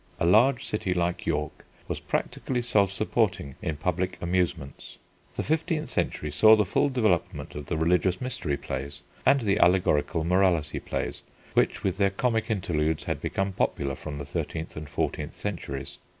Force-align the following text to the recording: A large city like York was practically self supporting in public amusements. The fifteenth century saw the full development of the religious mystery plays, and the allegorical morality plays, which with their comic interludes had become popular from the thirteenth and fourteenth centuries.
A 0.19 0.25
large 0.25 0.65
city 0.65 0.95
like 0.95 1.27
York 1.27 1.63
was 1.87 1.99
practically 1.99 2.63
self 2.63 2.91
supporting 2.91 3.53
in 3.61 3.77
public 3.77 4.17
amusements. 4.19 4.97
The 5.35 5.43
fifteenth 5.43 5.89
century 5.89 6.31
saw 6.31 6.55
the 6.55 6.65
full 6.65 6.89
development 6.89 7.53
of 7.53 7.67
the 7.67 7.77
religious 7.77 8.19
mystery 8.19 8.57
plays, 8.57 9.01
and 9.27 9.41
the 9.41 9.59
allegorical 9.59 10.23
morality 10.23 10.79
plays, 10.79 11.21
which 11.53 11.83
with 11.83 11.97
their 11.99 12.09
comic 12.09 12.49
interludes 12.49 13.03
had 13.03 13.21
become 13.21 13.51
popular 13.53 13.93
from 13.93 14.17
the 14.17 14.25
thirteenth 14.25 14.75
and 14.75 14.89
fourteenth 14.89 15.35
centuries. 15.35 15.99